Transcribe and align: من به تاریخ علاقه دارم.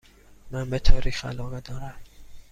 من 0.51 0.69
به 0.69 0.79
تاریخ 0.79 1.25
علاقه 1.25 1.59
دارم. 1.59 1.99